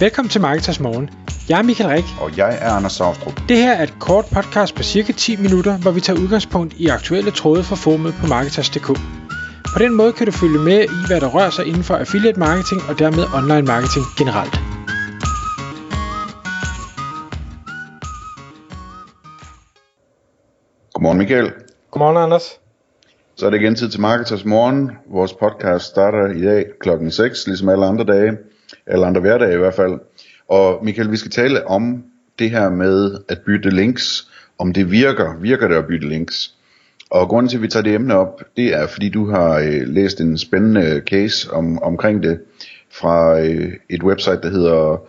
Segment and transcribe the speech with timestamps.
[0.00, 1.10] Velkommen til Marketers Morgen.
[1.48, 2.04] Jeg er Michael Rik.
[2.20, 3.40] Og jeg er Anders Saustrup.
[3.48, 6.86] Det her er et kort podcast på cirka 10 minutter, hvor vi tager udgangspunkt i
[6.86, 8.86] aktuelle tråde fra formet på Marketers.dk.
[9.74, 12.38] På den måde kan du følge med i, hvad der rører sig inden for affiliate
[12.38, 14.54] marketing og dermed online marketing generelt.
[20.92, 21.52] Godmorgen Michael.
[21.90, 22.46] Godmorgen Anders.
[23.36, 24.90] Så er det igen tid til Marketers Morgen.
[25.10, 28.32] Vores podcast starter i dag klokken 6, ligesom alle andre dage.
[28.86, 30.00] Eller andre hverdage i hvert fald.
[30.48, 32.04] Og Michael, vi skal tale om
[32.38, 34.28] det her med at bytte links.
[34.58, 35.36] Om det virker.
[35.40, 36.52] Virker det at bytte links?
[37.10, 39.82] Og grunden til, at vi tager det emne op, det er, fordi du har øh,
[39.86, 42.40] læst en spændende case om, omkring det
[42.90, 45.06] fra øh, et website, der hedder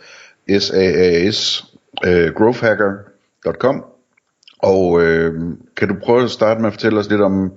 [0.59, 1.65] SAAS,
[2.05, 3.85] øh, growthhacker.com.
[4.59, 5.34] Og øh,
[5.77, 7.51] kan du prøve at starte med at fortælle os lidt om,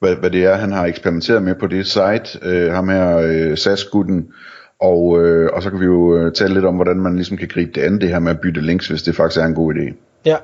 [0.00, 3.56] hvad, hvad det er, han har eksperimenteret med på det site, øh, ham her øh,
[3.56, 4.32] SAS-gutten,
[4.80, 7.48] og, øh, og så kan vi jo øh, tale lidt om, hvordan man ligesom kan
[7.48, 9.74] gribe det an, det her med at bytte links, hvis det faktisk er en god
[9.74, 9.94] idé.
[10.26, 10.36] Ja,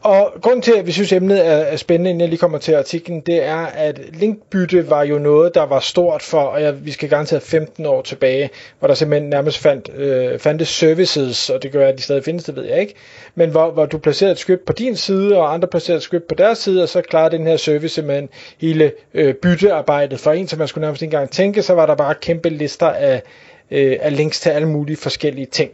[0.00, 3.20] og grunden til, at vi synes, emnet er spændende, inden jeg lige kommer til artiklen,
[3.20, 7.08] det er, at linkbytte var jo noget, der var stort for, og jeg, vi skal
[7.08, 11.88] garanteret 15 år tilbage, hvor der simpelthen nærmest fandt, øh, fandtes services, og det gør,
[11.88, 12.94] at de stadig findes, det ved jeg ikke,
[13.34, 16.28] men hvor, hvor du placerede et script på din side, og andre placerede et script
[16.28, 18.28] på deres side, og så klarede den her service simpelthen
[18.60, 20.20] hele øh, byttearbejdet.
[20.20, 22.86] For en, som man skulle nærmest ikke engang tænke, så var der bare kæmpe lister
[22.86, 23.22] af,
[23.70, 25.70] øh, af links til alle mulige forskellige ting.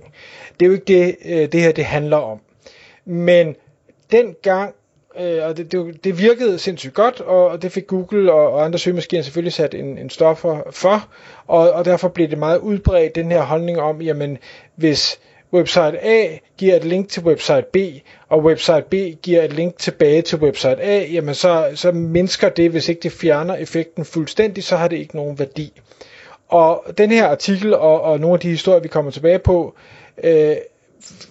[0.60, 2.40] Det er jo ikke det, øh, det her det handler om.
[3.04, 3.56] Men
[4.12, 4.74] dengang,
[5.20, 8.78] øh, og det, det, det virkede sindssygt godt, og det fik Google og, og andre
[8.78, 11.08] søgemaskiner selvfølgelig sat en, en stoffer for,
[11.46, 14.38] og, og derfor blev det meget udbredt, den her holdning om, jamen
[14.76, 15.20] hvis
[15.52, 17.76] website A giver et link til website B,
[18.28, 22.70] og website B giver et link tilbage til website A, jamen så, så mindsker det,
[22.70, 25.72] hvis ikke det fjerner effekten fuldstændig, så har det ikke nogen værdi.
[26.54, 29.74] Og den her artikel og, og nogle af de historier, vi kommer tilbage på,
[30.24, 30.56] øh,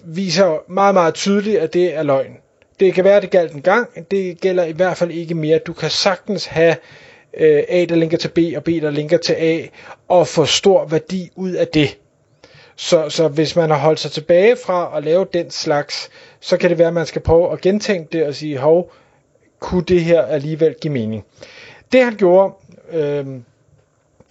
[0.04, 2.36] viser meget, meget tydeligt, at det er løgn.
[2.80, 5.58] Det kan være, at det galt en gang, det gælder i hvert fald ikke mere.
[5.58, 6.76] Du kan sagtens have
[7.36, 9.66] øh, A, der linker til B, og B, der linker til A,
[10.08, 11.98] og få stor værdi ud af det.
[12.76, 16.70] Så, så hvis man har holdt sig tilbage fra at lave den slags, så kan
[16.70, 18.92] det være, at man skal prøve at gentænke det og sige, hov,
[19.60, 21.24] kunne det her alligevel give mening?
[21.92, 22.54] Det han gjorde,
[22.92, 23.26] øh,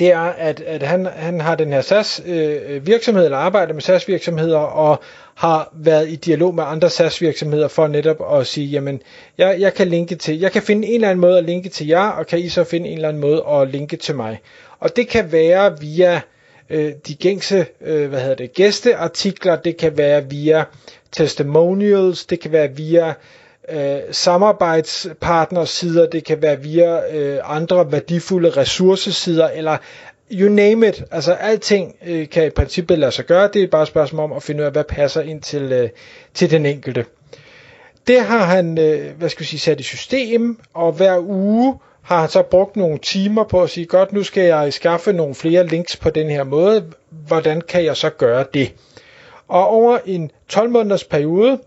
[0.03, 3.81] det er, at, at han, han har den her SAS øh, virksomhed, eller arbejder med
[3.81, 4.99] SAS virksomheder, og
[5.35, 9.01] har været i dialog med andre SAS virksomheder for netop at sige, jamen,
[9.37, 11.87] jeg, jeg kan linke til, jeg kan finde en eller anden måde at linke til
[11.87, 14.39] jer, og kan I så finde en eller anden måde at linke til mig.
[14.79, 16.21] Og det kan være via
[16.69, 20.63] øh, de gængse, øh, hvad hedder det, gæsteartikler, det kan være via
[21.11, 23.13] testimonials, det kan være via
[23.69, 29.78] øh, samarbejdspartnersider, det kan være via øh, andre værdifulde ressourcesider, eller
[30.31, 31.03] you name it.
[31.12, 33.50] Altså alting øh, kan i princippet lade sig gøre.
[33.53, 35.90] Det er bare et spørgsmål om at finde ud af, hvad passer ind til, øh,
[36.34, 37.06] til den enkelte.
[38.07, 42.19] Det har han, øh, hvad skal jeg sige, sat i system, og hver uge har
[42.19, 45.68] han så brugt nogle timer på at sige, godt, nu skal jeg skaffe nogle flere
[45.68, 46.85] links på den her måde.
[47.28, 48.74] Hvordan kan jeg så gøre det?
[49.47, 51.59] Og over en 12 måneders periode,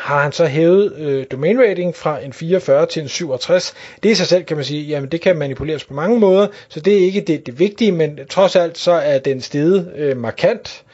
[0.00, 3.74] har han så hævet øh, domain rating fra en 44 til en 67.
[4.02, 6.80] Det i sig selv kan man sige, jamen det kan manipuleres på mange måder, så
[6.80, 10.84] det er ikke det, det vigtige, men trods alt så er den steget øh, markant.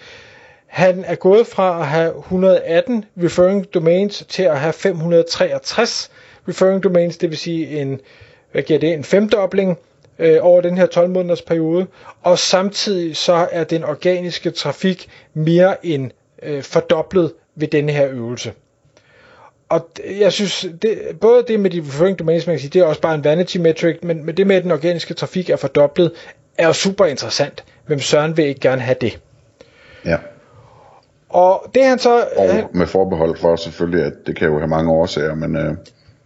[0.66, 6.10] Han er gået fra at have 118 referring domains til at have 563
[6.48, 8.00] referring domains, det vil sige en,
[8.52, 9.78] hvad giver det, en femdobling
[10.18, 11.86] øh, over den her 12 måneders periode,
[12.22, 16.10] og samtidig så er den organiske trafik mere end
[16.42, 18.52] øh, fordoblet ved denne her øvelse
[19.68, 22.84] og jeg synes, det, både det med de referring domains, man kan sige, det er
[22.84, 26.12] også bare en vanity metric, men, men det med, at den organiske trafik er fordoblet,
[26.58, 27.64] er jo super interessant.
[27.86, 29.20] Hvem Søren vil ikke gerne have det?
[30.04, 30.16] Ja.
[31.28, 32.26] Og det han så...
[32.36, 35.56] Og han, med forbehold for selvfølgelig, at det kan jo have mange årsager, men...
[35.56, 35.74] Øh,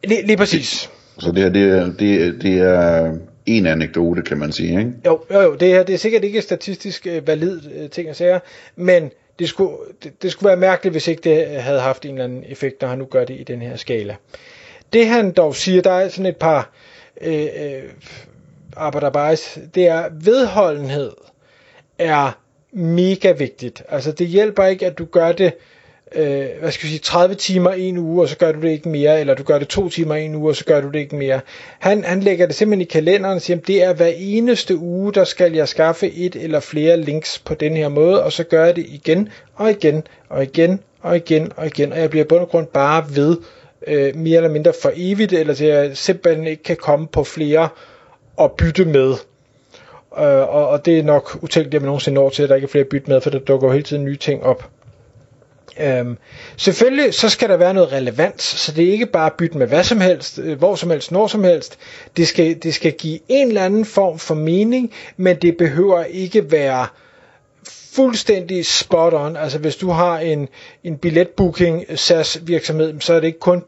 [0.04, 0.90] lige, lige præcis.
[1.18, 3.12] Så det her, det er, det, det er
[3.46, 4.92] en anekdote, kan man sige, ikke?
[5.06, 8.16] Jo, jo, jo det, her, det er sikkert ikke statistisk øh, valid øh, ting at
[8.16, 8.40] sige,
[8.76, 12.24] men det skulle, det, det skulle være mærkeligt, hvis ikke det havde haft en eller
[12.24, 14.16] anden effekt, når han nu gør det i den her skala.
[14.92, 16.70] Det han dog siger, der er sådan et par
[17.20, 17.82] øh, øh,
[18.76, 21.12] arbejderbejs, det er vedholdenhed
[21.98, 22.38] er
[22.72, 23.82] mega vigtigt.
[23.88, 25.54] Altså det hjælper ikke, at du gør det
[26.14, 28.88] øh, hvad skal jeg sige, 30 timer en uge, og så gør du det ikke
[28.88, 31.16] mere, eller du gør det to timer en uge, og så gør du det ikke
[31.16, 31.40] mere.
[31.78, 35.12] Han, han lægger det simpelthen i kalenderen og siger, at det er hver eneste uge,
[35.12, 38.64] der skal jeg skaffe et eller flere links på den her måde, og så gør
[38.64, 42.28] jeg det igen og igen og igen og igen og igen, og jeg bliver i
[42.28, 43.36] bund og grund bare ved
[43.86, 47.68] øh, mere eller mindre for evigt, eller til jeg simpelthen ikke kan komme på flere
[48.36, 49.14] og bytte med.
[50.18, 52.64] øh, og, og det er nok utænkeligt, at man nogensinde når til, at der ikke
[52.66, 54.68] er flere bytte med, for der dukker jo hele tiden nye ting op.
[55.80, 56.18] Øhm,
[56.56, 59.84] selvfølgelig så skal der være noget relevans, så det er ikke bare bytte med hvad
[59.84, 61.78] som helst, øh, hvor som helst, når som helst.
[62.16, 66.50] Det skal, det skal give en eller anden form for mening, men det behøver ikke
[66.50, 66.86] være
[67.94, 69.36] fuldstændig spot on.
[69.36, 70.48] Altså hvis du har en,
[70.84, 73.64] en billetbooking SAS virksomhed, så er det ikke kun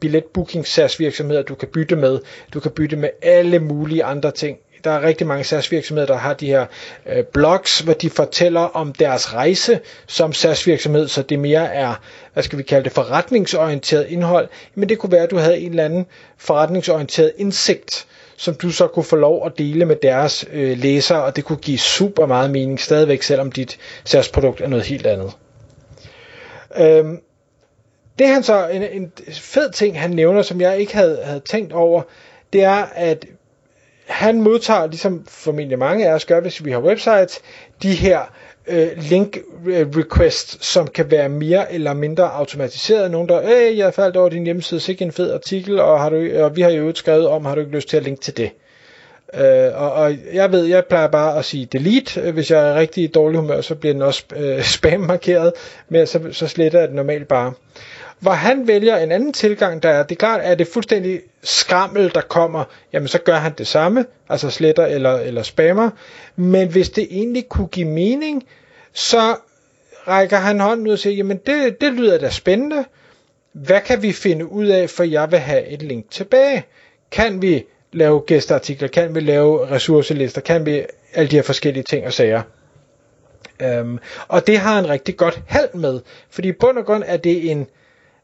[0.00, 2.18] billetbooking SAS virksomheder, du kan bytte med.
[2.54, 6.34] Du kan bytte med alle mulige andre ting der er rigtig mange SAS-virksomheder, der har
[6.34, 6.66] de her
[7.06, 11.94] øh, blogs, hvor de fortæller om deres rejse som SAS-virksomhed, så det mere er,
[12.32, 14.48] hvad skal vi kalde det, forretningsorienteret indhold.
[14.74, 16.06] Men det kunne være, at du havde en eller anden
[16.38, 21.36] forretningsorienteret indsigt, som du så kunne få lov at dele med deres øh, læsere, og
[21.36, 25.32] det kunne give super meget mening stadigvæk, selvom dit SaaS-produkt er noget helt andet.
[26.78, 27.20] Øhm,
[28.18, 31.72] det han så, en, en fed ting, han nævner, som jeg ikke havde, havde tænkt
[31.72, 32.02] over,
[32.52, 33.26] det er, at
[34.06, 37.40] han modtager, ligesom formentlig mange af os gør, hvis vi har websites,
[37.82, 38.20] de her
[38.66, 43.10] øh, link øh, requests, som kan være mere eller mindre automatiseret.
[43.10, 46.28] Nogen der, øh, jeg faldt over din hjemmeside, sikke en fed artikel, og, har du,
[46.42, 48.50] og vi har jo skrevet om, har du ikke lyst til at linke til det?
[49.34, 53.14] Øh, og, og jeg ved, jeg plejer bare at sige delete, hvis jeg er rigtig
[53.14, 55.52] dårlig humør, så bliver den også øh, spam markeret,
[55.88, 57.52] men så, så sletter jeg den normalt bare.
[58.20, 62.14] Hvor han vælger en anden tilgang, der er, det er klart, at det fuldstændig skrammel,
[62.14, 65.90] der kommer, jamen så gør han det samme, altså sletter eller, eller spammer,
[66.36, 68.44] men hvis det egentlig kunne give mening,
[68.92, 69.36] så
[70.08, 72.84] rækker han hånden ud og siger, jamen det, det lyder da spændende,
[73.52, 76.64] hvad kan vi finde ud af, for jeg vil have et link tilbage?
[77.10, 80.82] Kan vi lave gæsteartikler, kan vi lave ressourcelister, kan vi
[81.14, 82.42] alle de her forskellige ting og sager?
[83.80, 86.00] Um, og det har han rigtig godt held med,
[86.30, 87.66] fordi på bund og grund er det en,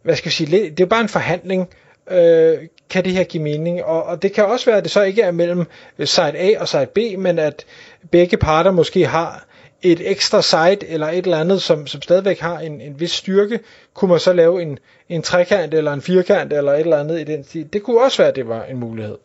[0.03, 1.69] hvad skal jeg sige, det er bare en forhandling,
[2.11, 2.59] øh,
[2.91, 5.23] kan det her give mening, og, og det kan også være, at det så ikke
[5.23, 5.65] er mellem
[5.99, 7.65] øh, site A og site B, men at
[8.11, 9.47] begge parter måske har
[9.83, 13.61] et ekstra site eller et eller andet, som, som stadigvæk har en, en vis styrke,
[13.95, 17.25] kunne man så lave en, en trekant eller en firkant eller et eller andet i
[17.25, 17.69] den stil.
[17.73, 19.17] Det kunne også være, at det var en mulighed.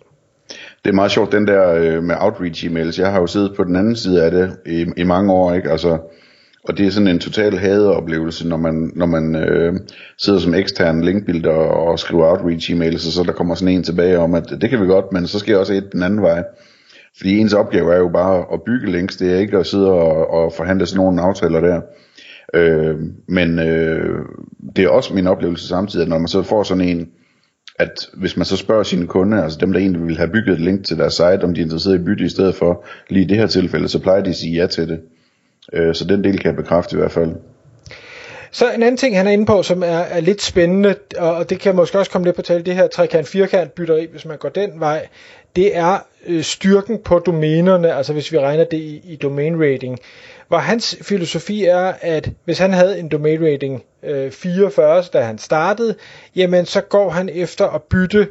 [0.83, 2.99] Det er meget sjovt, den der øh, med outreach emails.
[2.99, 5.71] Jeg har jo siddet på den anden side af det i, i mange år, ikke?
[5.71, 5.97] Altså,
[6.67, 9.73] og det er sådan en total hadeoplevelse, når man, når man øh,
[10.17, 14.19] sidder som ekstern linkbuilder og skriver outreach emails, og så der kommer sådan en tilbage
[14.19, 16.43] om, at det kan vi godt, men så skal jeg også et den anden vej.
[17.17, 20.29] Fordi ens opgave er jo bare at bygge links, det er ikke at sidde og,
[20.29, 21.81] og forhandle sådan nogle aftaler der.
[22.53, 22.95] Øh,
[23.27, 24.19] men øh,
[24.75, 27.09] det er også min oplevelse samtidig, at når man så får sådan en,
[27.79, 30.61] at hvis man så spørger sine kunder, altså dem der egentlig vil have bygget et
[30.61, 33.27] link til deres site, om de er interesseret i bytte i stedet for, lige i
[33.27, 34.99] det her tilfælde, så plejer de at sige ja til det.
[35.73, 37.35] Øh, så den del kan jeg bekræfte i hvert fald.
[38.51, 41.59] Så en anden ting, han er inde på, som er, er lidt spændende, og det
[41.59, 44.79] kan måske også komme lidt på tale, det her trekant-firkant bytteri, hvis man går den
[44.79, 45.07] vej,
[45.55, 45.97] det er
[46.27, 49.99] øh, styrken på domænerne, altså hvis vi regner det i, i domain rating.
[50.47, 55.37] Hvor hans filosofi er, at hvis han havde en domain rating øh, 44, da han
[55.37, 55.95] startede,
[56.35, 58.27] jamen så går han efter at bytte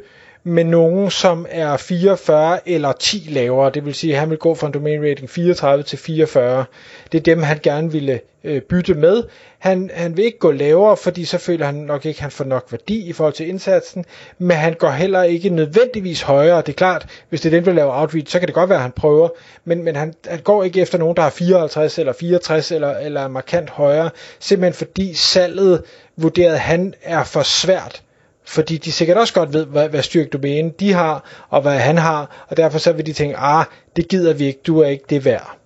[0.47, 3.71] med nogen, som er 44 eller 10 lavere.
[3.71, 6.65] Det vil sige, at han vil gå fra en domain rating 34 til 44.
[7.11, 9.23] Det er dem, han gerne ville øh, bytte med.
[9.59, 12.45] Han, han vil ikke gå lavere, fordi så føler han nok ikke, at han får
[12.45, 14.05] nok værdi i forhold til indsatsen,
[14.37, 16.57] men han går heller ikke nødvendigvis højere.
[16.57, 18.77] Det er klart, hvis det er den, der laver outreach, så kan det godt være,
[18.77, 19.29] at han prøver,
[19.63, 23.27] men, men han, han går ikke efter nogen, der har 54 eller 64 eller, eller
[23.27, 24.09] markant højere,
[24.39, 25.83] simpelthen fordi salget
[26.17, 28.01] vurderet, han er for svært
[28.47, 31.97] fordi de sikkert også godt ved, hvad, hvad styrke domæne de har, og hvad han
[31.97, 35.05] har, og derfor så vil de tænke, ah, det gider vi ikke, du er ikke
[35.09, 35.57] det værd.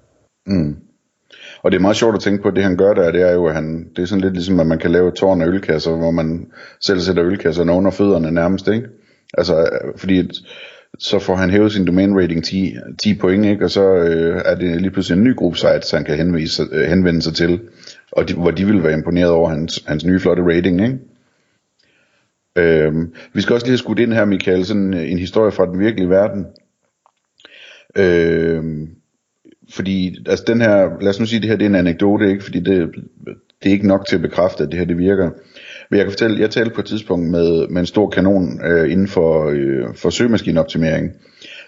[0.45, 0.75] Mm.
[1.63, 3.33] Og det er meget sjovt at tænke på, at det han gør der, det er
[3.33, 5.47] jo, at han, det er sådan lidt ligesom, at man kan lave et tårn af
[5.47, 6.47] ølkasser, hvor man
[6.81, 8.87] selv sætter ølkasserne under fødderne nærmest, ikke?
[9.37, 10.29] Altså, fordi
[10.99, 13.65] så får han hævet sin domain rating 10, 10 point, ikke?
[13.65, 16.89] og så øh, er det lige pludselig en ny gruppe sites, han kan henvise, øh,
[16.89, 17.59] henvende sig til,
[18.11, 20.81] og de, hvor de vil være imponeret over hans, hans nye flotte rating.
[20.81, 20.97] Ikke?
[22.57, 25.65] Øhm, vi skal også lige have skudt ind her, Michael, sådan øh, en historie fra
[25.65, 26.45] den virkelige verden.
[27.97, 28.89] Øhm,
[29.69, 32.29] fordi, altså den her, lad os nu sige, at det her det er en anekdote,
[32.29, 32.43] ikke?
[32.43, 32.89] fordi det,
[33.63, 35.29] det er ikke nok til at bekræfte, at det her det virker.
[35.89, 38.91] Men jeg kan fortælle, jeg talte på et tidspunkt med, med en stor kanon øh,
[38.91, 41.11] inden for, øh, for søgemaskineoptimering,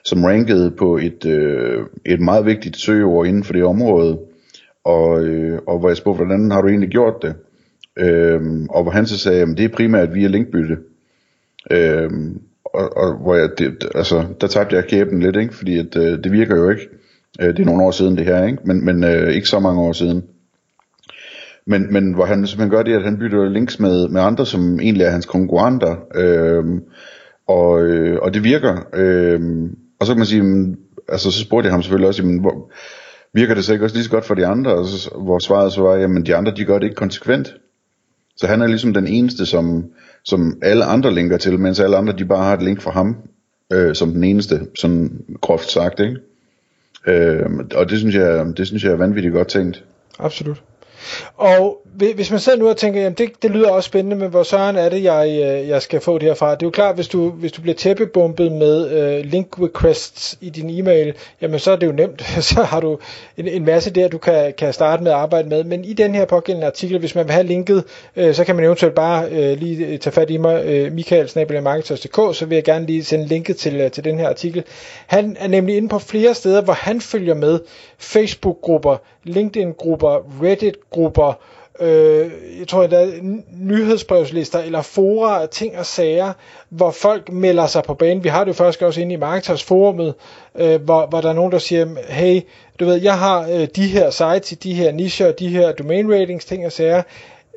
[0.03, 4.19] som rankede på et, øh, et meget vigtigt søgeord inden for det område,
[4.83, 7.35] og, øh, og hvor jeg spurgte, hvordan har du egentlig gjort det?
[8.00, 10.77] Øhm, og hvor han så sagde, at det er primært via linkbytte.
[11.71, 15.55] Øhm, og, og hvor jeg, det, altså, der tabte jeg kæben lidt, ikke?
[15.55, 16.89] fordi at, øh, det virker jo ikke.
[17.41, 18.57] Øh, det er nogle år siden det her, ikke?
[18.65, 20.24] men, men øh, ikke så mange år siden.
[21.65, 24.79] Men, men hvor han simpelthen gør det, at han bytter links med, med andre, som
[24.79, 26.63] egentlig er hans konkurrenter, Øh,
[27.48, 28.88] og, øh, og det virker.
[28.93, 29.69] Øh,
[30.00, 30.75] og så kan man sige,
[31.10, 32.71] altså så spurgte jeg ham selvfølgelig også, jamen, hvor,
[33.33, 34.75] virker det så ikke også lige så godt for de andre?
[34.75, 37.55] Og så, hvor svaret så var, jamen de andre, de gør det ikke konsekvent.
[38.41, 39.86] Så han er ligesom den eneste, som,
[40.24, 43.17] som alle andre linker til, mens alle andre, de bare har et link fra ham,
[43.74, 46.17] øh, som den eneste, sådan groft sagt, ikke?
[47.07, 49.83] Øh, og det synes, jeg, det synes jeg er vanvittigt godt tænkt.
[50.19, 50.63] Absolut.
[51.41, 54.43] Og hvis man sidder nu og tænker, jamen det, det lyder også spændende, men hvor
[54.43, 56.55] søren er det, jeg, øh, jeg skal få det herfra?
[56.55, 60.50] Det er jo klart, hvis du, hvis du bliver tæppebumpet med øh, link requests i
[60.50, 62.21] din e-mail, jamen så er det jo nemt.
[62.53, 62.98] så har du
[63.38, 65.63] en, en masse der, du kan, kan starte med at arbejde med.
[65.63, 67.83] Men i den her pågældende artikel, hvis man vil have linket,
[68.15, 72.38] øh, så kan man eventuelt bare øh, lige øh, tage fat i mig, øh, michaelsnabelag.marketers.dk,
[72.38, 74.63] så vil jeg gerne lige sende linket til, øh, til den her artikel.
[75.07, 77.60] Han er nemlig inde på flere steder, hvor han følger med
[78.00, 81.30] Facebook-grupper, LinkedIn-grupper, Reddit-grupper,
[81.79, 83.07] øh, jeg tror, der
[83.51, 86.33] nyhedsbrevslister eller fora af ting og sager,
[86.69, 88.23] hvor folk melder sig på banen.
[88.23, 90.13] Vi har det jo faktisk også inde i Marketers forumet,
[90.55, 92.41] øh, hvor, hvor der er nogen, der siger, hey,
[92.79, 96.45] du ved, jeg har øh, de her sites, de her nicher, de her domain ratings,
[96.45, 97.01] ting og sager.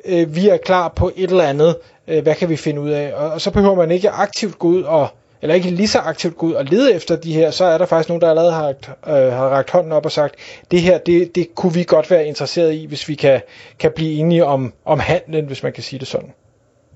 [0.05, 1.75] Øh, vi er klar på et eller andet.
[2.07, 3.13] Øh, hvad kan vi finde ud af?
[3.13, 5.07] Og, og så behøver man ikke aktivt gå ud og
[5.41, 7.85] eller ikke lige så aktivt gå ud og lede efter de her, så er der
[7.85, 8.67] faktisk nogen, der allerede har,
[9.07, 10.35] øh, har rakt hånden op og sagt,
[10.71, 13.41] det her, det, det kunne vi godt være interesseret i, hvis vi kan,
[13.79, 16.31] kan blive enige om, om handlen, hvis man kan sige det sådan.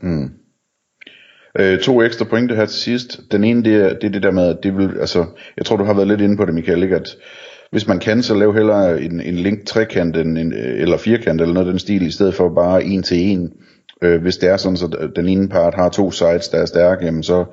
[0.02, 0.30] Mm.
[1.60, 3.20] Øh, to ekstra pointe her til sidst.
[3.32, 5.26] Den ene, det er det, er det der med, at det vil, altså,
[5.58, 6.96] jeg tror, du har været lidt inde på det, Michael, ikke?
[6.96, 7.16] at
[7.72, 11.54] hvis man kan, så lav hellere en, en link trekant en, en, eller firkant eller
[11.54, 13.54] noget af den stil, i stedet for bare en til en.
[14.02, 17.06] Øh, hvis det er sådan, så den ene part har to sites, der er stærke,
[17.06, 17.46] jamen så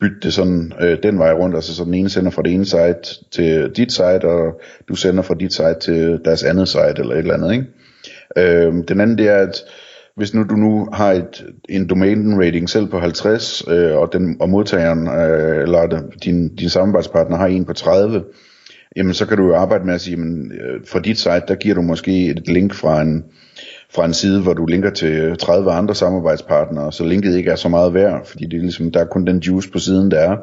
[0.00, 2.64] bytte det sådan øh, den vej rundt, altså så den ene sender fra det ene
[2.64, 7.14] site til dit site, og du sender fra dit site til deres andet site, eller
[7.14, 7.66] et eller andet, ikke?
[8.36, 9.62] Øh, den anden det er, at
[10.16, 14.36] hvis nu du nu har et, en domain rating selv på 50, øh, og, den,
[14.40, 18.24] og modtageren, øh, eller din, din samarbejdspartner har en på 30,
[18.96, 21.54] jamen så kan du jo arbejde med at sige, jamen, øh, for dit site, der
[21.54, 23.24] giver du måske et link fra en,
[23.94, 27.68] fra en side, hvor du linker til 30 andre samarbejdspartnere, så linket ikke er så
[27.68, 30.36] meget værd, fordi det er ligesom, der er kun den juice på siden, der er.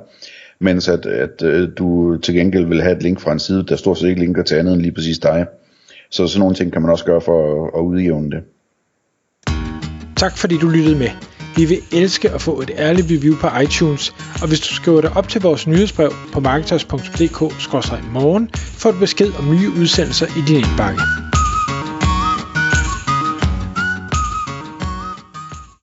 [0.60, 3.76] Mens at, at øh, du til gengæld vil have et link fra en side, der
[3.76, 5.46] stort set ikke linker til andet end lige præcis dig.
[6.12, 8.44] Så sådan nogle ting kan man også gøre for at, at udjævne det.
[10.16, 11.10] Tak fordi du lyttede med.
[11.58, 15.12] Vi vil elske at få et ærligt review på iTunes, og hvis du skriver dig
[15.16, 21.27] op til vores nyhedsbrev på marketers.dk-morgen, får du besked om nye udsendelser i din indbakke.